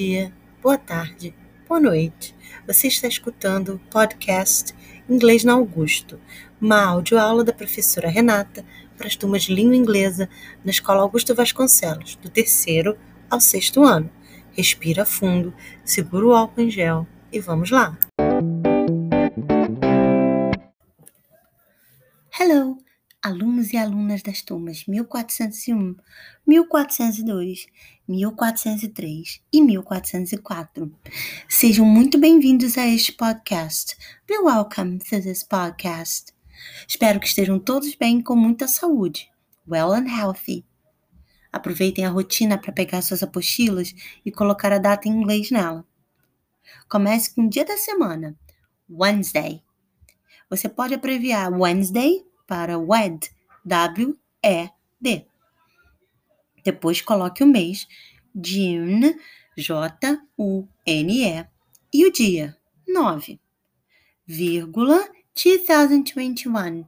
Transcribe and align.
Dia, 0.00 0.32
boa 0.62 0.78
tarde, 0.78 1.34
boa 1.68 1.78
noite. 1.78 2.34
Você 2.66 2.86
está 2.86 3.06
escutando 3.06 3.74
o 3.74 3.78
podcast 3.90 4.74
Inglês 5.06 5.44
na 5.44 5.52
Augusto, 5.52 6.18
uma 6.58 6.82
audioaula 6.82 7.44
da 7.44 7.52
professora 7.52 8.08
Renata 8.08 8.64
para 8.96 9.06
as 9.06 9.14
turmas 9.14 9.42
de 9.42 9.54
língua 9.54 9.76
inglesa 9.76 10.26
na 10.64 10.70
Escola 10.70 11.02
Augusto 11.02 11.34
Vasconcelos, 11.34 12.16
do 12.16 12.30
terceiro 12.30 12.96
ao 13.28 13.42
sexto 13.42 13.84
ano. 13.84 14.10
Respira 14.52 15.04
fundo, 15.04 15.52
segura 15.84 16.26
o 16.28 16.34
álcool 16.34 16.62
em 16.62 16.70
gel 16.70 17.06
e 17.30 17.38
vamos 17.38 17.70
lá. 17.70 17.98
Hello! 22.40 22.78
Alunos 23.22 23.72
e 23.72 23.76
alunas 23.76 24.22
das 24.22 24.40
turmas 24.40 24.86
1401, 24.86 25.94
1402, 26.46 27.66
1403 28.08 29.42
e 29.52 29.60
1404. 29.60 30.90
Sejam 31.46 31.84
muito 31.84 32.18
bem-vindos 32.18 32.78
a 32.78 32.86
este 32.86 33.12
podcast. 33.12 33.94
Be 34.26 34.38
welcome 34.38 34.98
to 34.98 35.20
this 35.20 35.42
podcast. 35.42 36.32
Espero 36.88 37.20
que 37.20 37.26
estejam 37.26 37.58
todos 37.58 37.94
bem 37.94 38.22
com 38.22 38.34
muita 38.34 38.66
saúde. 38.66 39.30
Well 39.68 39.92
and 39.92 40.08
healthy. 40.08 40.64
Aproveitem 41.52 42.06
a 42.06 42.10
rotina 42.10 42.56
para 42.56 42.72
pegar 42.72 43.02
suas 43.02 43.22
apostilas 43.22 43.94
e 44.24 44.32
colocar 44.32 44.72
a 44.72 44.78
data 44.78 45.08
em 45.08 45.12
inglês 45.12 45.50
nela. 45.50 45.84
Comece 46.88 47.34
com 47.34 47.42
o 47.42 47.50
dia 47.50 47.66
da 47.66 47.76
semana, 47.76 48.34
Wednesday. 48.88 49.62
Você 50.48 50.68
pode 50.68 50.94
abreviar 50.94 51.52
Wednesday 51.52 52.29
para 52.50 52.78
WED, 52.80 53.30
W-E-D. 53.64 55.26
Depois 56.64 57.00
coloque 57.00 57.44
o 57.44 57.46
mês, 57.46 57.86
June, 58.34 59.14
J-U-N-E, 59.56 61.46
e 61.94 62.04
o 62.04 62.12
dia, 62.12 62.56
9, 62.88 63.40
vírgula, 64.26 65.08
2021, 65.32 66.84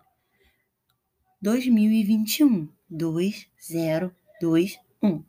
2021, 1.41 2.69
2021. 2.91 5.25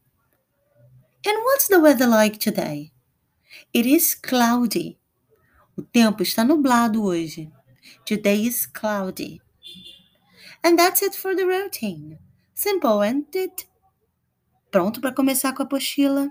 And 1.25 1.45
what's 1.45 1.67
the 1.67 1.79
weather 1.79 2.07
like 2.07 2.39
today? 2.39 2.91
It 3.71 3.87
is 3.87 4.15
cloudy. 4.15 4.97
O 5.77 5.83
tempo 5.83 6.23
está 6.23 6.43
nublado 6.43 7.03
hoje. 7.03 7.51
Today 8.03 8.47
is 8.47 8.65
cloudy. 8.65 9.42
And 10.63 10.79
that's 10.79 11.01
it 11.01 11.13
for 11.13 11.35
the 11.35 11.45
routine. 11.45 12.17
Simple, 12.53 13.01
isn't 13.01 13.35
it? 13.35 13.67
Pronto 14.71 15.01
para 15.01 15.11
começar 15.11 15.53
com 15.53 15.63
a 15.63 15.65
apostila? 15.65 16.29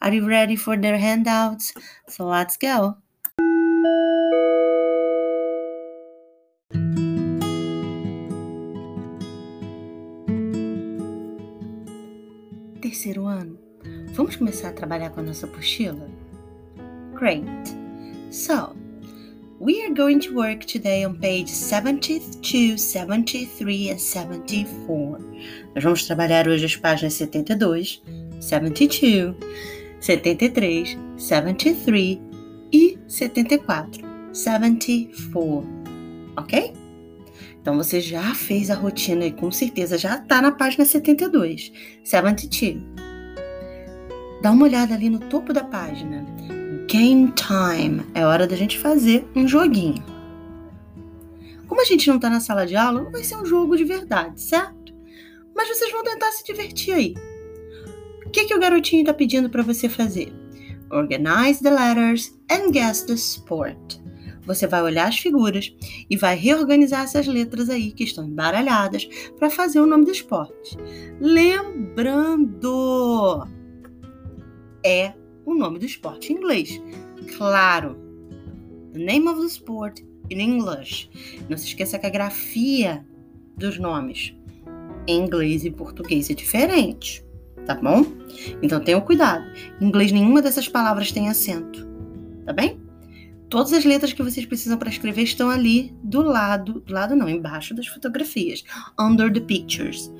Are 0.00 0.14
you 0.14 0.26
ready 0.26 0.54
for 0.54 0.76
the 0.76 0.96
handouts? 0.98 1.72
So 2.06 2.26
let's 2.26 2.56
go. 2.56 2.96
Terceiro 12.82 13.26
ano. 13.26 13.58
Vamos 14.12 14.36
começar 14.36 14.68
a 14.68 14.72
trabalhar 14.72 15.10
com 15.10 15.20
a 15.20 15.22
nossa 15.22 15.46
apostila? 15.46 16.06
Great. 17.14 17.46
So, 18.30 18.76
We 19.60 19.84
are 19.84 19.92
going 19.92 20.20
to 20.20 20.34
work 20.34 20.64
today 20.64 21.04
on 21.04 21.18
page 21.18 21.50
72, 21.50 22.78
73 22.78 23.90
and 23.90 24.00
74. 24.00 25.18
Nós 25.74 25.84
vamos 25.84 26.06
trabalhar 26.06 26.48
hoje 26.48 26.64
as 26.64 26.76
páginas 26.76 27.12
72, 27.12 28.02
72, 28.40 29.36
73, 30.00 30.96
73 31.18 32.18
e 32.72 32.98
74. 33.06 34.02
74. 34.32 35.68
Ok? 36.38 36.72
Então 37.60 37.76
você 37.76 38.00
já 38.00 38.34
fez 38.34 38.70
a 38.70 38.74
rotina 38.74 39.26
e 39.26 39.32
com 39.32 39.52
certeza 39.52 39.98
já 39.98 40.16
está 40.16 40.40
na 40.40 40.52
página 40.52 40.86
72, 40.86 41.70
72. 42.02 42.82
Dá 44.40 44.52
uma 44.52 44.64
olhada 44.64 44.94
ali 44.94 45.10
no 45.10 45.18
topo 45.18 45.52
da 45.52 45.64
página 45.64 46.24
Game 46.90 47.32
time. 47.36 48.04
É 48.16 48.26
hora 48.26 48.48
da 48.48 48.56
gente 48.56 48.76
fazer 48.76 49.24
um 49.36 49.46
joguinho. 49.46 50.02
Como 51.68 51.80
a 51.80 51.84
gente 51.84 52.08
não 52.08 52.18
tá 52.18 52.28
na 52.28 52.40
sala 52.40 52.66
de 52.66 52.74
aula, 52.74 53.00
não 53.02 53.12
vai 53.12 53.22
ser 53.22 53.36
um 53.36 53.46
jogo 53.46 53.76
de 53.76 53.84
verdade, 53.84 54.40
certo? 54.40 54.92
Mas 55.54 55.68
vocês 55.68 55.92
vão 55.92 56.02
tentar 56.02 56.32
se 56.32 56.42
divertir 56.42 56.92
aí. 56.92 57.14
O 58.26 58.30
que, 58.30 58.44
que 58.44 58.52
o 58.52 58.58
garotinho 58.58 59.04
tá 59.04 59.14
pedindo 59.14 59.48
para 59.48 59.62
você 59.62 59.88
fazer? 59.88 60.32
Organize 60.90 61.62
the 61.62 61.70
letters 61.70 62.36
and 62.50 62.72
guess 62.72 63.02
the 63.02 63.12
sport. 63.12 64.00
Você 64.42 64.66
vai 64.66 64.82
olhar 64.82 65.06
as 65.06 65.16
figuras 65.16 65.72
e 66.10 66.16
vai 66.16 66.34
reorganizar 66.34 67.04
essas 67.04 67.28
letras 67.28 67.70
aí 67.70 67.92
que 67.92 68.02
estão 68.02 68.24
embaralhadas 68.24 69.08
para 69.38 69.48
fazer 69.48 69.78
o 69.78 69.86
nome 69.86 70.06
do 70.06 70.10
esporte. 70.10 70.76
Lembrando, 71.20 72.66
é 74.84 75.19
o 75.52 75.58
nome 75.58 75.78
do 75.78 75.86
esporte 75.86 76.32
em 76.32 76.36
inglês. 76.36 76.80
Claro. 77.36 77.96
The 78.92 78.98
name 78.98 79.28
of 79.28 79.40
the 79.40 79.46
sport 79.46 80.00
in 80.30 80.40
English. 80.40 81.10
Não 81.48 81.56
se 81.56 81.66
esqueça 81.66 81.98
que 81.98 82.06
a 82.06 82.10
grafia 82.10 83.06
dos 83.56 83.78
nomes 83.78 84.34
em 85.06 85.24
inglês 85.24 85.64
e 85.64 85.70
português 85.70 86.30
é 86.30 86.34
diferente, 86.34 87.24
tá 87.66 87.74
bom? 87.74 88.04
Então 88.62 88.80
tenham 88.80 89.00
cuidado. 89.00 89.44
Em 89.80 89.86
inglês 89.86 90.12
nenhuma 90.12 90.42
dessas 90.42 90.68
palavras 90.68 91.12
tem 91.12 91.28
acento, 91.28 91.86
tá 92.44 92.52
bem? 92.52 92.80
Todas 93.48 93.72
as 93.72 93.84
letras 93.84 94.12
que 94.12 94.22
vocês 94.22 94.46
precisam 94.46 94.78
para 94.78 94.88
escrever 94.88 95.22
estão 95.22 95.50
ali 95.50 95.92
do 96.04 96.22
lado, 96.22 96.80
do 96.80 96.92
lado 96.92 97.16
não, 97.16 97.28
embaixo 97.28 97.74
das 97.74 97.88
fotografias, 97.88 98.64
under 98.98 99.32
the 99.32 99.40
pictures, 99.40 100.12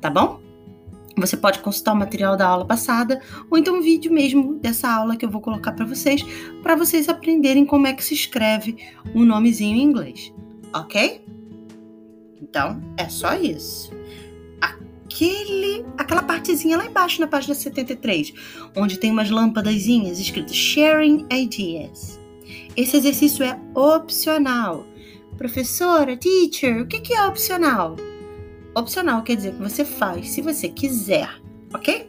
tá 0.00 0.08
bom? 0.08 0.40
Você 1.16 1.36
pode 1.36 1.60
consultar 1.60 1.94
o 1.94 1.96
material 1.96 2.36
da 2.36 2.46
aula 2.46 2.66
passada 2.66 3.22
ou 3.50 3.56
então 3.56 3.78
um 3.78 3.80
vídeo 3.80 4.12
mesmo 4.12 4.56
dessa 4.56 4.88
aula 4.88 5.16
que 5.16 5.24
eu 5.24 5.30
vou 5.30 5.40
colocar 5.40 5.72
para 5.72 5.86
vocês, 5.86 6.22
para 6.62 6.76
vocês 6.76 7.08
aprenderem 7.08 7.64
como 7.64 7.86
é 7.86 7.94
que 7.94 8.04
se 8.04 8.12
escreve 8.12 8.76
um 9.14 9.24
nomezinho 9.24 9.76
em 9.76 9.82
inglês, 9.82 10.32
ok? 10.74 11.24
Então 12.40 12.82
é 12.98 13.08
só 13.08 13.34
isso. 13.34 13.90
Aquele, 14.60 15.86
aquela 15.96 16.22
partezinha 16.22 16.76
lá 16.76 16.84
embaixo 16.84 17.20
na 17.20 17.26
página 17.26 17.54
73, 17.54 18.34
onde 18.76 18.98
tem 18.98 19.10
umas 19.10 19.30
lâmpadazinhas 19.30 20.20
escritas 20.20 20.54
Sharing 20.54 21.26
Ideas. 21.32 22.20
Esse 22.76 22.98
exercício 22.98 23.42
é 23.42 23.58
opcional. 23.74 24.86
Professora, 25.38 26.14
teacher, 26.14 26.82
o 26.82 26.86
que 26.86 27.14
é 27.14 27.26
opcional? 27.26 27.96
Opcional 28.76 29.22
quer 29.22 29.36
dizer 29.36 29.54
que 29.54 29.62
você 29.62 29.86
faz 29.86 30.28
se 30.28 30.42
você 30.42 30.68
quiser, 30.68 31.30
ok? 31.72 32.06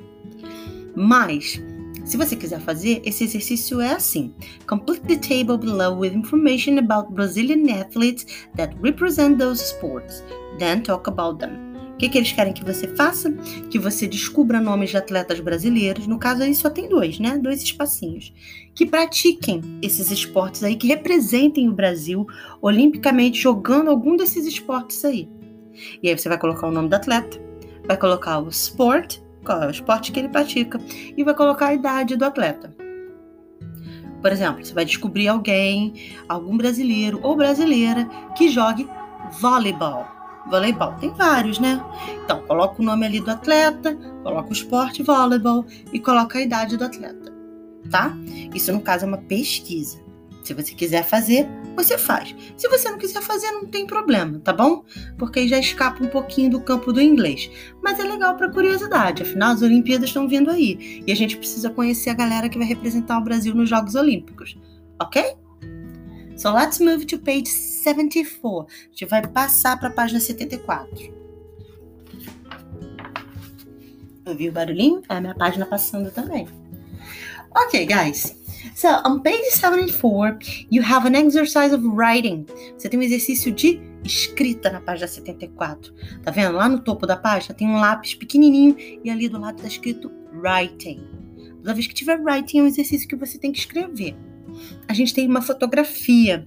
Mas, 0.94 1.64
se 2.04 2.18
você 2.18 2.36
quiser 2.36 2.60
fazer, 2.60 3.02
esse 3.06 3.24
exercício 3.24 3.80
é 3.80 3.94
assim: 3.94 4.34
Complete 4.68 5.08
the 5.08 5.16
table 5.16 5.58
below 5.58 5.98
with 5.98 6.12
information 6.12 6.78
about 6.78 7.14
Brazilian 7.14 7.74
athletes 7.74 8.26
that 8.58 8.76
represent 8.84 9.40
those 9.40 9.64
sports. 9.64 10.22
Then 10.60 10.82
talk 10.82 11.10
about 11.10 11.40
them. 11.40 11.68
O 11.94 11.98
que, 11.98 12.10
que, 12.10 12.18
eles 12.18 12.34
querem 12.34 12.52
que 12.52 12.66
você 12.66 12.86
faça? 12.96 13.32
Que 13.72 13.80
você 13.80 14.06
descubra 14.06 14.60
nomes 14.60 14.90
de 14.90 14.98
atletas 14.98 15.40
brasileiros. 15.40 16.06
No 16.06 16.20
caso 16.20 16.44
aí 16.44 16.54
só 16.54 16.70
tem 16.70 16.90
dois, 16.90 17.18
né? 17.18 17.38
Dois 17.38 17.64
espacinhos. 17.64 18.34
Que 18.76 18.86
pratiquem 18.86 19.62
esses 19.82 20.12
esportes 20.12 20.66
aí, 20.66 20.76
que 20.76 20.88
representem 20.88 21.70
o 21.70 21.74
Brasil 21.74 22.28
olimpicamente 22.62 23.40
jogando 23.40 23.90
algum 23.90 24.18
desses 24.18 24.46
esportes 24.46 25.06
aí. 25.06 25.30
E 26.02 26.10
aí 26.10 26.18
você 26.18 26.30
vai 26.30 26.38
colocar 26.38 26.68
o 26.68 26.72
nome 26.72 26.90
do 26.90 26.96
atleta, 26.96 27.40
vai 27.86 27.98
colocar 27.98 28.40
o 28.40 28.50
sport, 28.50 29.20
qual 29.44 29.64
é 29.64 29.68
o 29.68 29.72
esporte 29.72 30.12
que 30.12 30.20
ele 30.20 30.30
pratica, 30.30 30.80
e 31.16 31.24
vai 31.24 31.34
colocar 31.34 31.68
a 31.68 31.74
idade 31.74 32.16
do 32.16 32.26
atleta. 32.26 32.74
Por 34.22 34.32
exemplo, 34.32 34.66
você 34.66 34.74
vai 34.74 34.86
descobrir 34.86 35.28
alguém, 35.28 35.94
algum 36.28 36.58
brasileiro 36.58 37.20
ou 37.22 37.36
brasileira 37.36 38.06
que 38.36 38.50
jogue 38.50 38.88
voleibol. 39.40 40.06
Voleibol 40.50 40.94
tem 40.94 41.14
vários, 41.14 41.60
né? 41.60 41.84
Então, 42.24 42.42
coloca 42.42 42.82
o 42.82 42.86
nome 42.86 43.06
ali 43.06 43.20
do 43.20 43.30
atleta, 43.30 43.96
coloca 44.24 44.50
o 44.50 44.54
esporte 44.54 45.04
voleibol 45.04 45.66
e 45.92 46.00
coloca 46.00 46.40
a 46.40 46.42
idade 46.42 46.78
do 46.78 46.86
atleta, 46.86 47.34
tá? 47.92 48.18
Isso 48.54 48.72
no 48.72 48.82
caso 48.82 49.06
é 49.06 49.08
uma 49.08 49.18
pesquisa. 49.18 50.07
Se 50.48 50.54
você 50.54 50.74
quiser 50.74 51.04
fazer, 51.04 51.46
você 51.76 51.98
faz. 51.98 52.34
Se 52.56 52.70
você 52.70 52.90
não 52.90 52.98
quiser 52.98 53.22
fazer, 53.22 53.52
não 53.52 53.66
tem 53.66 53.86
problema, 53.86 54.40
tá 54.40 54.54
bom? 54.54 54.86
Porque 55.18 55.40
aí 55.40 55.48
já 55.50 55.60
escapa 55.60 56.02
um 56.02 56.08
pouquinho 56.08 56.52
do 56.52 56.62
campo 56.62 56.94
do 56.94 57.02
inglês. 57.02 57.52
Mas 57.84 58.00
é 58.00 58.04
legal 58.04 58.38
para 58.38 58.50
curiosidade, 58.50 59.24
afinal 59.24 59.52
as 59.52 59.62
Olimpíadas 59.62 60.08
estão 60.08 60.26
vindo 60.26 60.50
aí 60.50 61.04
e 61.06 61.12
a 61.12 61.16
gente 61.18 61.36
precisa 61.36 61.70
conhecer 61.70 62.12
a 62.12 62.14
galera 62.14 62.48
que 62.48 62.58
vai 62.58 62.66
representar 62.66 63.18
o 63.18 63.24
Brasil 63.26 63.54
nos 63.54 63.68
Jogos 63.68 63.94
Olímpicos, 63.96 64.58
ok? 65.02 65.36
So 66.38 66.54
let's 66.54 66.80
move 66.80 67.06
to 67.08 67.20
page 67.20 67.50
74. 67.50 68.68
A 68.70 68.90
gente 68.92 69.06
vai 69.06 69.28
passar 69.28 69.78
para 69.78 69.90
a 69.90 69.92
página 69.92 70.22
74. 70.22 71.14
Ouviu 74.26 74.50
o 74.50 74.54
barulhinho? 74.54 75.02
É 75.10 75.16
a 75.16 75.20
minha 75.20 75.36
página 75.36 75.66
passando 75.66 76.10
também. 76.10 76.48
Okay, 77.66 77.86
guys. 77.86 78.47
So, 78.78 78.90
on 79.04 79.22
page 79.22 79.44
74, 79.50 80.38
you 80.70 80.84
have 80.84 81.08
an 81.08 81.16
exercise 81.16 81.74
of 81.74 81.84
writing. 81.84 82.46
Você 82.78 82.88
tem 82.88 83.00
um 83.00 83.02
exercício 83.02 83.52
de 83.52 83.82
escrita 84.04 84.70
na 84.70 84.80
página 84.80 85.08
74. 85.08 85.92
Tá 86.22 86.30
vendo? 86.30 86.56
Lá 86.56 86.70
no 86.70 86.80
topo 86.80 87.08
da 87.08 87.18
página 87.18 87.56
tem 87.56 87.68
um 87.68 87.80
lápis 87.80 88.14
pequenininho 88.14 88.76
e 89.04 89.10
ali 89.10 89.28
do 89.28 89.40
lado 89.40 89.60
tá 89.60 89.68
escrito 89.68 90.12
writing. 90.32 91.04
Toda 91.58 91.74
vez 91.74 91.88
que 91.88 91.96
tiver 91.96 92.20
writing 92.20 92.60
é 92.60 92.62
um 92.62 92.68
exercício 92.68 93.08
que 93.08 93.16
você 93.16 93.40
tem 93.40 93.52
que 93.52 93.58
escrever. 93.58 94.16
A 94.88 94.94
gente 94.94 95.12
tem 95.12 95.28
uma 95.28 95.42
fotografia 95.42 96.46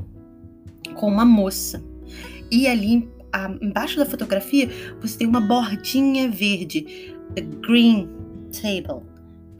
com 0.94 1.08
uma 1.08 1.24
moça. 1.24 1.82
E 2.48 2.68
ali 2.68 3.10
embaixo 3.60 3.98
da 3.98 4.06
fotografia 4.06 4.70
você 5.00 5.18
tem 5.18 5.26
uma 5.26 5.40
bordinha 5.40 6.30
verde, 6.30 7.12
a 7.36 7.40
green 7.66 8.08
table, 8.52 9.09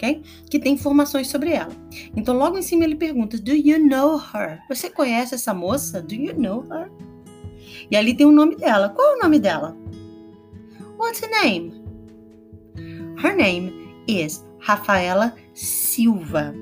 ok? 0.01 0.23
Que 0.49 0.59
tem 0.59 0.73
informações 0.73 1.29
sobre 1.29 1.51
ela. 1.51 1.71
Então 2.17 2.37
logo 2.37 2.57
em 2.57 2.63
cima 2.63 2.85
ele 2.85 2.97
pergunta: 2.97 3.39
Do 3.39 3.53
you 3.53 3.79
know 3.79 4.17
her? 4.17 4.61
Você 4.69 4.89
conhece 4.89 5.35
essa 5.35 5.53
moça? 5.53 6.01
Do 6.01 6.15
you 6.15 6.35
know 6.39 6.65
her? 6.71 6.91
E 7.91 7.97
ali 7.97 8.15
tem 8.15 8.27
o 8.27 8.33
nome 8.33 8.57
dela. 8.57 8.89
Qual 8.89 9.13
é 9.13 9.17
o 9.17 9.23
nome 9.23 9.39
dela? 9.39 9.77
What's 10.99 11.21
her 11.21 11.31
name? 11.43 11.75
Her 13.23 13.37
name 13.37 13.95
is 14.09 14.45
Rafaela 14.61 15.35
Silva. 15.55 16.55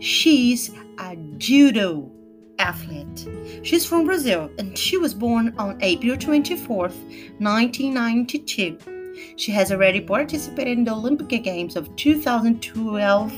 She's 0.00 0.72
a 0.98 1.14
judo 1.38 2.10
athlete. 2.58 3.28
She's 3.62 3.84
from 3.84 4.04
Brazil 4.04 4.50
and 4.58 4.76
she 4.76 4.96
was 4.98 5.14
born 5.14 5.54
on 5.58 5.78
April 5.80 6.16
24th, 6.16 6.94
1992. 7.38 9.01
She 9.36 9.52
has 9.52 9.70
already 9.70 10.00
participated 10.00 10.78
in 10.78 10.84
the 10.84 10.92
Olympic 10.92 11.42
Games 11.42 11.76
of 11.76 11.88
2012 11.96 13.32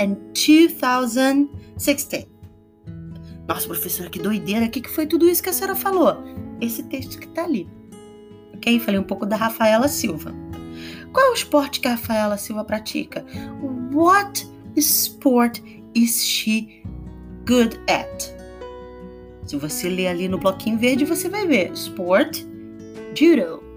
and 0.00 0.16
2016. 0.34 2.26
Nossa, 3.46 3.66
professora, 3.66 4.10
que 4.10 4.18
doideira! 4.18 4.66
O 4.66 4.70
que 4.70 4.86
foi 4.88 5.06
tudo 5.06 5.28
isso 5.28 5.42
que 5.42 5.48
a 5.48 5.52
senhora 5.52 5.74
falou? 5.74 6.16
Esse 6.60 6.82
texto 6.82 7.18
que 7.18 7.28
tá 7.28 7.44
ali. 7.44 7.66
Ok? 8.54 8.78
Falei 8.80 9.00
um 9.00 9.04
pouco 9.04 9.24
da 9.24 9.36
Rafaela 9.36 9.88
Silva. 9.88 10.34
Qual 11.12 11.26
é 11.26 11.30
o 11.30 11.34
esporte 11.34 11.80
que 11.80 11.88
a 11.88 11.92
Rafaela 11.92 12.36
Silva 12.36 12.64
pratica? 12.64 13.24
What 13.92 14.46
sport 14.76 15.60
is 15.94 16.22
she 16.22 16.82
good 17.46 17.80
at? 17.88 18.36
Se 19.46 19.56
você 19.56 19.88
ler 19.88 20.08
ali 20.08 20.28
no 20.28 20.36
bloquinho 20.36 20.76
verde, 20.76 21.06
você 21.06 21.28
vai 21.28 21.46
ver 21.46 21.72
sport, 21.72 22.44
judo. 23.14 23.67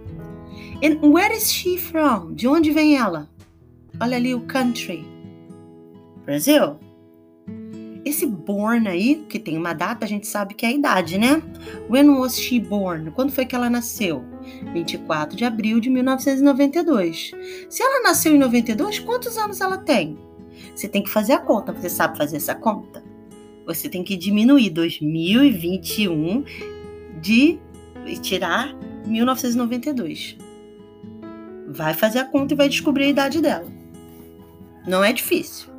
And 0.84 1.00
where 1.02 1.34
is 1.36 1.52
she 1.52 1.78
from? 1.78 2.34
De 2.34 2.48
onde 2.48 2.72
vem 2.72 2.98
ela? 2.98 3.30
Olha 4.00 4.18
ali 4.18 4.34
o 4.34 4.42
country. 4.42 5.06
Brasil. 6.26 6.80
Esse 8.04 8.26
born 8.26 8.88
aí, 8.88 9.24
que 9.30 9.38
tem 9.38 9.58
uma 9.58 9.74
data, 9.74 10.06
a 10.06 10.08
gente 10.08 10.26
sabe 10.26 10.56
que 10.56 10.66
é 10.66 10.70
a 10.70 10.72
idade, 10.72 11.20
né? 11.20 11.42
When 11.90 12.10
was 12.10 12.40
she 12.40 12.60
born? 12.60 13.12
Quando 13.12 13.32
foi 13.32 13.46
que 13.46 13.56
ela 13.56 13.70
nasceu? 13.70 14.24
24 14.74 15.38
de 15.38 15.46
abril 15.46 15.80
de 15.80 15.90
1992. 15.90 17.32
Se 17.70 17.84
ela 17.84 18.02
nasceu 18.02 18.36
em 18.36 18.40
92, 18.40 19.00
quantos 19.00 19.38
anos 19.38 19.62
ela 19.62 19.78
tem? 19.78 20.18
Você 20.74 20.88
tem 20.88 21.04
que 21.04 21.10
fazer 21.10 21.34
a 21.34 21.40
conta. 21.40 21.72
Você 21.72 21.90
sabe 21.90 22.18
fazer 22.18 22.38
essa 22.38 22.56
conta? 22.56 23.04
você 23.66 23.90
tem 23.90 24.04
que 24.04 24.16
diminuir 24.18 24.70
2021 24.70 26.44
de 27.22 27.60
tirar 28.22 28.76
1992. 29.06 30.38
Vai 31.74 31.94
fazer 31.94 32.20
a 32.20 32.26
conta 32.26 32.54
e 32.54 32.58
vai 32.58 32.68
descobrir 32.68 33.06
a 33.06 33.10
idade 33.10 33.42
dela. 33.42 33.68
Não 34.88 35.04
é 35.04 35.14
difícil. 35.14 35.70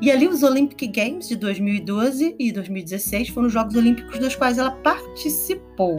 E 0.00 0.10
ali 0.10 0.28
os 0.28 0.42
Olympic 0.42 0.92
Games 0.92 1.28
de 1.28 1.36
2012 1.36 2.36
e 2.38 2.52
2016 2.52 3.30
foram 3.30 3.48
os 3.48 3.52
Jogos 3.52 3.74
Olímpicos 3.74 4.18
dos 4.18 4.36
quais 4.36 4.58
ela 4.58 4.70
participou. 4.70 5.98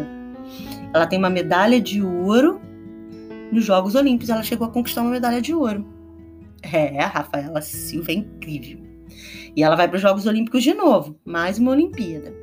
Ela 0.94 1.06
tem 1.06 1.20
uma 1.20 1.30
medalha 1.30 1.82
de 1.82 2.02
ouro 2.02 2.62
nos 3.52 3.66
Jogos 3.66 3.96
Olímpicos. 3.96 4.30
Ela 4.30 4.44
chegou 4.44 4.68
a 4.68 4.72
conquistar 4.72 5.02
uma 5.02 5.12
medalha 5.12 5.42
de 5.42 5.54
ouro. 5.54 5.86
É, 6.62 7.02
a 7.02 7.08
Rafaela 7.08 7.62
Silva 7.62 8.12
é 8.12 8.16
incrível. 8.16 8.80
E 9.56 9.64
ela 9.64 9.76
vai 9.76 9.88
para 9.88 9.98
os 9.98 10.02
Jogos 10.02 10.26
Olímpicos 10.26 10.64
de 10.64 10.74
novo, 10.74 11.20
mais 11.26 11.58
uma 11.58 11.72
Olimpíada. 11.72 12.34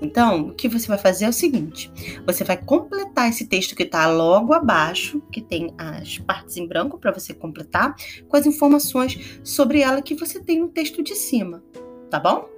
Então, 0.00 0.48
o 0.48 0.54
que 0.54 0.68
você 0.68 0.86
vai 0.86 0.98
fazer 0.98 1.24
é 1.24 1.28
o 1.28 1.32
seguinte: 1.32 1.90
você 2.26 2.44
vai 2.44 2.56
completar 2.56 3.28
esse 3.28 3.46
texto 3.46 3.74
que 3.74 3.82
está 3.82 4.06
logo 4.10 4.52
abaixo, 4.52 5.22
que 5.32 5.40
tem 5.40 5.72
as 5.78 6.18
partes 6.18 6.56
em 6.56 6.66
branco 6.66 6.98
para 6.98 7.12
você 7.12 7.34
completar, 7.34 7.94
com 8.28 8.36
as 8.36 8.46
informações 8.46 9.40
sobre 9.42 9.80
ela 9.80 10.02
que 10.02 10.14
você 10.14 10.40
tem 10.40 10.60
no 10.60 10.68
texto 10.68 11.02
de 11.02 11.14
cima, 11.14 11.62
tá 12.10 12.18
bom? 12.18 12.48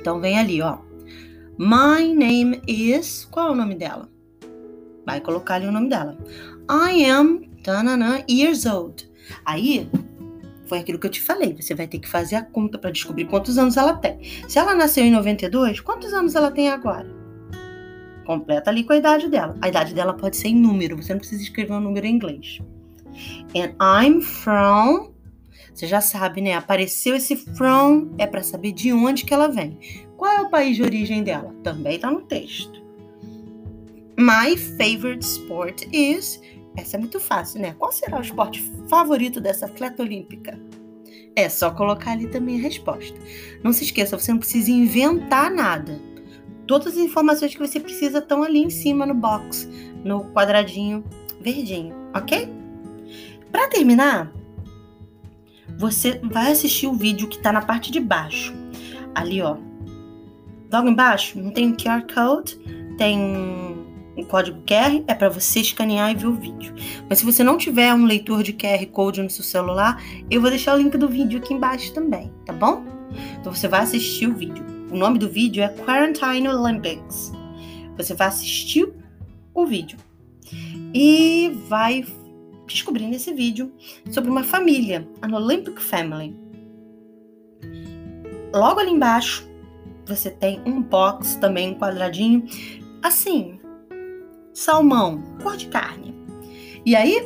Então, 0.00 0.20
vem 0.20 0.38
ali, 0.38 0.62
ó. 0.62 0.78
My 1.58 2.14
name 2.14 2.62
is. 2.66 3.26
Qual 3.30 3.48
é 3.48 3.50
o 3.50 3.54
nome 3.54 3.74
dela? 3.74 4.08
Vai 5.04 5.20
colocar 5.20 5.56
ali 5.56 5.66
o 5.66 5.72
nome 5.72 5.88
dela. 5.88 6.16
I 6.70 7.04
am 7.04 7.50
tanana, 7.62 8.24
years 8.28 8.64
old. 8.64 9.10
Aí 9.44 9.88
foi 10.70 10.78
aquilo 10.78 11.00
que 11.00 11.06
eu 11.08 11.10
te 11.10 11.20
falei. 11.20 11.52
Você 11.52 11.74
vai 11.74 11.88
ter 11.88 11.98
que 11.98 12.08
fazer 12.08 12.36
a 12.36 12.42
conta 12.42 12.78
para 12.78 12.92
descobrir 12.92 13.24
quantos 13.24 13.58
anos 13.58 13.76
ela 13.76 13.92
tem. 13.94 14.20
Se 14.48 14.56
ela 14.56 14.72
nasceu 14.72 15.04
em 15.04 15.10
92, 15.10 15.80
quantos 15.80 16.14
anos 16.14 16.36
ela 16.36 16.48
tem 16.52 16.68
agora? 16.68 17.12
Completa 18.24 18.70
ali 18.70 18.84
com 18.84 18.92
a 18.92 18.96
idade 18.96 19.28
dela. 19.28 19.56
A 19.60 19.68
idade 19.68 19.92
dela 19.92 20.14
pode 20.14 20.36
ser 20.36 20.46
em 20.46 20.54
número, 20.54 20.96
você 20.96 21.12
não 21.12 21.18
precisa 21.18 21.42
escrever 21.42 21.72
um 21.72 21.80
número 21.80 22.06
em 22.06 22.14
inglês. 22.14 22.60
And 23.52 23.74
I'm 23.82 24.22
from. 24.22 25.10
Você 25.74 25.88
já 25.88 26.00
sabe, 26.00 26.40
né? 26.40 26.54
Apareceu 26.54 27.16
esse 27.16 27.34
from, 27.34 28.14
é 28.16 28.24
para 28.24 28.44
saber 28.44 28.70
de 28.70 28.92
onde 28.92 29.24
que 29.24 29.34
ela 29.34 29.48
vem. 29.48 29.76
Qual 30.16 30.30
é 30.30 30.40
o 30.40 30.50
país 30.50 30.76
de 30.76 30.84
origem 30.84 31.24
dela? 31.24 31.52
Também 31.64 31.96
está 31.96 32.12
no 32.12 32.20
texto. 32.22 32.80
My 34.16 34.56
favorite 34.56 35.24
sport 35.24 35.82
is 35.92 36.40
essa 36.76 36.96
é 36.96 37.00
muito 37.00 37.18
fácil, 37.18 37.60
né? 37.60 37.74
Qual 37.78 37.92
será 37.92 38.18
o 38.18 38.22
esporte 38.22 38.62
favorito 38.88 39.40
dessa 39.40 39.66
atleta 39.66 40.02
olímpica? 40.02 40.58
É 41.34 41.48
só 41.48 41.70
colocar 41.70 42.12
ali 42.12 42.26
também 42.28 42.58
a 42.58 42.62
resposta. 42.62 43.18
Não 43.62 43.72
se 43.72 43.84
esqueça, 43.84 44.18
você 44.18 44.32
não 44.32 44.38
precisa 44.38 44.70
inventar 44.70 45.50
nada. 45.50 46.00
Todas 46.66 46.94
as 46.94 46.98
informações 46.98 47.54
que 47.54 47.60
você 47.60 47.80
precisa 47.80 48.18
estão 48.18 48.42
ali 48.42 48.60
em 48.60 48.70
cima 48.70 49.04
no 49.06 49.14
box, 49.14 49.68
no 50.04 50.24
quadradinho 50.32 51.04
verdinho, 51.40 51.94
ok? 52.14 52.48
Para 53.50 53.68
terminar, 53.68 54.32
você 55.76 56.20
vai 56.22 56.52
assistir 56.52 56.86
o 56.86 56.94
vídeo 56.94 57.28
que 57.28 57.36
está 57.36 57.52
na 57.52 57.62
parte 57.62 57.90
de 57.90 57.98
baixo. 57.98 58.54
Ali, 59.14 59.42
ó. 59.42 59.56
Logo 60.72 60.88
embaixo, 60.88 61.38
não 61.40 61.50
tem 61.50 61.74
QR 61.74 62.04
Code, 62.12 62.56
tem 62.96 63.69
o 64.22 64.26
código 64.26 64.62
QR 64.66 65.02
é 65.06 65.14
para 65.14 65.28
você 65.28 65.60
escanear 65.60 66.10
e 66.10 66.14
ver 66.14 66.26
o 66.26 66.34
vídeo. 66.34 66.74
Mas 67.08 67.18
se 67.18 67.24
você 67.24 67.42
não 67.42 67.56
tiver 67.56 67.92
um 67.94 68.04
leitor 68.04 68.42
de 68.42 68.52
QR 68.52 68.84
Code 68.86 69.22
no 69.22 69.30
seu 69.30 69.44
celular, 69.44 70.02
eu 70.30 70.40
vou 70.40 70.50
deixar 70.50 70.74
o 70.74 70.78
link 70.78 70.96
do 70.96 71.08
vídeo 71.08 71.38
aqui 71.38 71.54
embaixo 71.54 71.92
também, 71.92 72.32
tá 72.44 72.52
bom? 72.52 72.84
Então 73.40 73.52
você 73.52 73.68
vai 73.68 73.80
assistir 73.80 74.26
o 74.26 74.34
vídeo. 74.34 74.64
O 74.90 74.96
nome 74.96 75.18
do 75.18 75.28
vídeo 75.28 75.62
é 75.62 75.68
Quarantine 75.68 76.48
Olympics. 76.48 77.32
Você 77.96 78.14
vai 78.14 78.28
assistir 78.28 78.92
o 79.54 79.66
vídeo 79.66 79.98
e 80.94 81.52
vai 81.68 82.04
descobrir 82.66 83.06
nesse 83.06 83.32
vídeo 83.32 83.72
sobre 84.10 84.30
uma 84.30 84.42
família, 84.42 85.06
a 85.20 85.26
Olympic 85.36 85.80
Family. 85.80 86.36
Logo 88.52 88.80
ali 88.80 88.90
embaixo, 88.90 89.48
você 90.06 90.30
tem 90.30 90.60
um 90.66 90.82
box 90.82 91.36
também, 91.36 91.70
um 91.70 91.78
quadradinho, 91.78 92.44
assim, 93.02 93.59
salmão, 94.52 95.22
cor 95.42 95.56
de 95.56 95.66
carne. 95.68 96.14
E 96.84 96.96
aí 96.96 97.24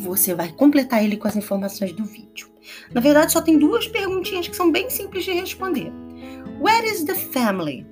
você 0.00 0.34
vai 0.34 0.52
completar 0.52 1.04
ele 1.04 1.16
com 1.16 1.28
as 1.28 1.36
informações 1.36 1.92
do 1.92 2.04
vídeo. 2.04 2.48
Na 2.92 3.00
verdade, 3.00 3.32
só 3.32 3.40
tem 3.40 3.58
duas 3.58 3.86
perguntinhas 3.86 4.48
que 4.48 4.56
são 4.56 4.72
bem 4.72 4.90
simples 4.90 5.24
de 5.24 5.32
responder. 5.32 5.92
Where 6.60 6.86
is 6.86 7.04
the 7.04 7.14
family? 7.14 7.86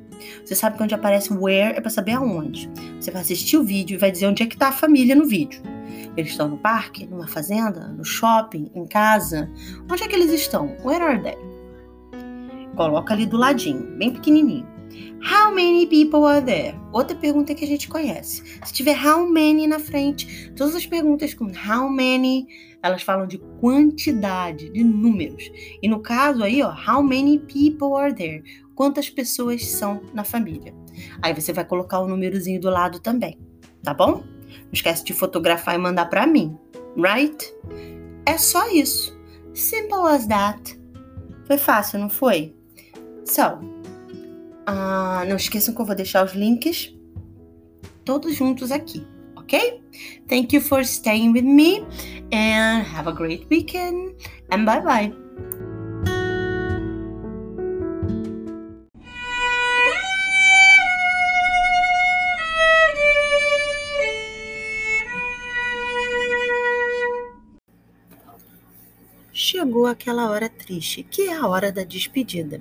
Você 0.44 0.54
sabe 0.54 0.76
que 0.76 0.82
onde 0.82 0.94
aparece 0.94 1.32
where 1.32 1.76
é 1.76 1.80
para 1.80 1.90
saber 1.90 2.12
aonde. 2.12 2.70
Você 2.98 3.10
vai 3.10 3.22
assistir 3.22 3.56
o 3.56 3.64
vídeo 3.64 3.94
e 3.94 3.98
vai 3.98 4.10
dizer 4.10 4.26
onde 4.26 4.42
é 4.42 4.46
que 4.46 4.54
está 4.54 4.68
a 4.68 4.72
família 4.72 5.14
no 5.14 5.26
vídeo. 5.26 5.62
Eles 6.16 6.32
estão 6.32 6.48
no 6.48 6.56
parque, 6.56 7.06
numa 7.06 7.26
fazenda, 7.26 7.88
no 7.88 8.04
shopping, 8.04 8.70
em 8.74 8.86
casa. 8.86 9.50
Onde 9.90 10.02
é 10.02 10.08
que 10.08 10.14
eles 10.14 10.32
estão? 10.32 10.76
Where 10.84 11.02
are 11.02 11.22
they? 11.22 11.36
Coloca 12.76 13.14
ali 13.14 13.26
do 13.26 13.36
ladinho, 13.36 13.96
bem 13.96 14.12
pequenininho. 14.12 14.73
How 15.22 15.54
many 15.54 15.86
people 15.86 16.24
are 16.24 16.44
there? 16.44 16.78
Outra 16.92 17.16
pergunta 17.16 17.54
que 17.54 17.64
a 17.64 17.68
gente 17.68 17.88
conhece. 17.88 18.42
Se 18.64 18.72
tiver 18.72 18.94
how 18.94 19.26
many 19.26 19.66
na 19.66 19.78
frente, 19.78 20.52
todas 20.54 20.74
as 20.74 20.86
perguntas 20.86 21.32
com 21.32 21.46
how 21.46 21.88
many, 21.88 22.46
elas 22.82 23.02
falam 23.02 23.26
de 23.26 23.38
quantidade, 23.60 24.70
de 24.70 24.84
números. 24.84 25.50
E 25.82 25.88
no 25.88 26.00
caso 26.00 26.42
aí, 26.42 26.62
ó, 26.62 26.70
how 26.70 27.02
many 27.02 27.38
people 27.38 27.96
are 27.96 28.14
there? 28.14 28.42
Quantas 28.74 29.08
pessoas 29.08 29.64
são 29.64 30.02
na 30.12 30.24
família? 30.24 30.74
Aí 31.22 31.32
você 31.32 31.52
vai 31.52 31.64
colocar 31.64 32.00
o 32.00 32.08
númerozinho 32.08 32.60
do 32.60 32.68
lado 32.68 33.00
também, 33.00 33.38
tá 33.82 33.94
bom? 33.94 34.22
Não 34.22 34.72
esquece 34.72 35.04
de 35.04 35.12
fotografar 35.12 35.74
e 35.74 35.78
mandar 35.78 36.10
para 36.10 36.26
mim, 36.26 36.56
right? 36.96 37.54
É 38.26 38.36
só 38.36 38.70
isso. 38.70 39.18
Simple 39.54 40.06
as 40.08 40.26
that. 40.26 40.78
Foi 41.46 41.56
fácil, 41.56 41.98
não 42.00 42.10
foi? 42.10 42.54
So, 43.24 43.73
uh, 44.68 45.28
não 45.28 45.36
esqueçam 45.36 45.74
que 45.74 45.80
eu 45.80 45.86
vou 45.86 45.94
deixar 45.94 46.24
os 46.24 46.32
links 46.32 46.94
todos 48.04 48.34
juntos 48.34 48.70
aqui, 48.70 49.06
ok? 49.36 49.82
Thank 50.28 50.54
you 50.54 50.62
for 50.62 50.84
staying 50.84 51.32
with 51.32 51.42
me 51.42 51.80
and 52.32 52.82
have 52.82 53.08
a 53.08 53.12
great 53.12 53.46
weekend 53.50 54.14
and 54.50 54.64
bye 54.64 54.82
bye. 54.82 55.24
chegou 69.54 69.86
aquela 69.86 70.30
hora 70.30 70.48
triste, 70.48 71.02
que 71.02 71.22
é 71.22 71.34
a 71.34 71.46
hora 71.46 71.70
da 71.70 71.84
despedida. 71.84 72.60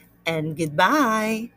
and 0.31 0.55
goodbye. 0.57 1.51